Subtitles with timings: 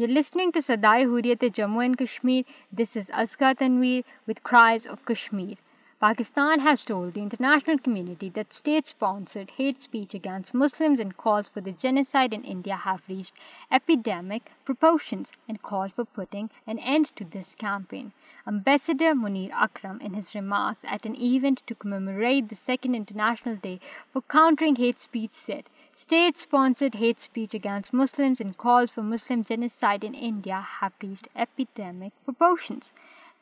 [0.00, 5.04] You listening to Sada-e Hurriyat Jammu and Kashmir this is Azka Tanveer with cries of
[5.10, 5.52] Kashmir
[6.00, 11.60] Pakistan has told the international community that state-sponsored hate speech against Muslims and calls for
[11.60, 13.32] the genocide in India have reached
[13.70, 18.10] epidemic proportions and called for putting an end to this campaign.
[18.44, 23.78] Ambassador Munir Akram, in his remarks at an event to commemorate the Second International Day
[24.08, 30.02] for Countering Hate Speech, said, "State-sponsored hate speech against Muslims and calls for Muslim genocide
[30.02, 32.92] in India have reached epidemic proportions."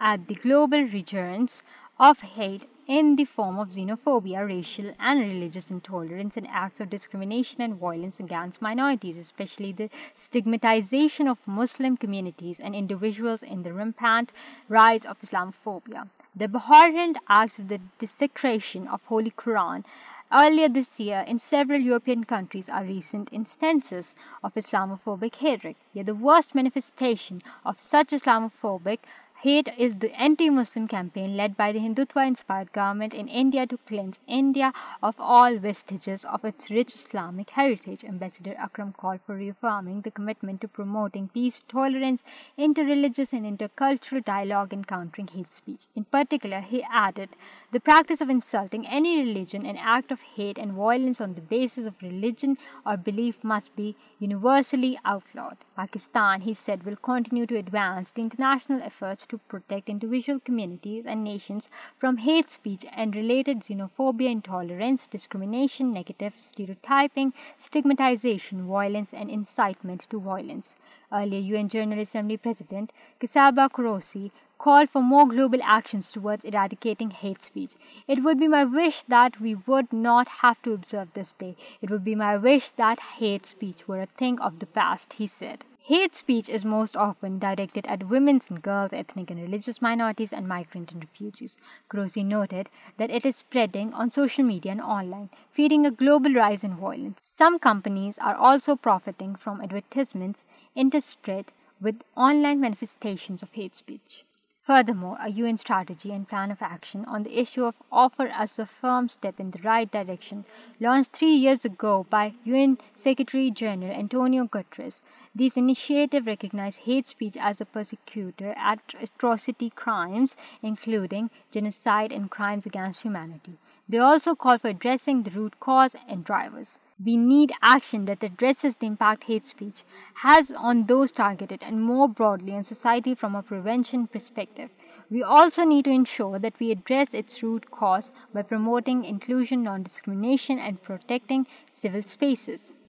[0.00, 1.62] at the global resurgence
[1.98, 7.60] of hate in the form of xenophobia, racial and religious intolerance, and acts of discrimination
[7.60, 14.32] and violence against minorities, especially the stigmatization of Muslim communities and individuals in the rampant
[14.68, 16.08] rise of Islamophobia.
[16.34, 19.84] The abhorrent acts of the desecration of Holy Quran
[20.32, 25.74] earlier this year in several European countries are recent instances of Islamophobic hatred.
[25.92, 29.00] Yet the worst manifestation of such Islamophobic
[29.42, 34.70] Hate is the anti-Muslim campaign led by the Hindutva-inspired government in India to cleanse India
[35.02, 38.04] of all vestiges of its rich Islamic heritage.
[38.04, 42.22] Ambassador Akram called for reaffirming the commitment to promoting peace, tolerance,
[42.58, 45.86] interreligious and intercultural dialogue and countering hate speech.
[45.94, 47.30] In particular, he added,
[47.72, 51.86] the practice of insulting any religion, an act of hate and violence on the basis
[51.86, 55.56] of religion or belief must be universally outlawed.
[55.76, 61.24] Pakistan, he said, will continue to advance the international efforts to protect individual communities and
[61.24, 70.06] nations from hate speech and related xenophobia, intolerance, discrimination, negative stereotyping, stigmatization, violence, and incitement
[70.10, 70.76] to violence.
[71.12, 77.50] Earlier, UN General Assembly President Csaba Korosi called for more global actions towards eradicating hate
[77.50, 77.76] speech.
[78.08, 81.56] It would be my wish that we would not have to observe this day.
[81.80, 85.26] It would be my wish that hate speech were a thing of the past, he
[85.26, 85.58] said.
[85.90, 90.46] Hate speech is most often directed at women's and girls, ethnic and religious minorities, and
[90.46, 91.58] migrant and refugees.
[91.88, 96.62] Grossi noted that it is spreading on social media and online, feeding a global rise
[96.62, 97.20] in violence.
[97.24, 100.44] Some companies are also profiting from advertisements
[100.76, 101.46] interspread
[101.80, 104.18] with online manifestations of hate speech.
[104.62, 108.66] Furthermore, a UN strategy and plan of action on the issue of offer us a
[108.66, 110.44] firm step in the right direction,
[110.78, 115.00] launched 3 years ago by UN Secretary General Antonio Guterres.
[115.34, 122.66] These initiatives recognize hate speech as a persecutor at atrocity crimes, including genocide and crimes
[122.66, 123.56] against humanity.
[123.90, 126.78] They also call for addressing the root cause and drivers.
[127.04, 129.82] We need action that addresses the impact hate speech
[130.22, 134.70] has on those targeted and more broadly on society from a prevention perspective.
[135.10, 140.60] We also need to ensure that we address its root cause by promoting inclusion, non-discrimination,
[140.60, 142.74] and protecting civil spaces.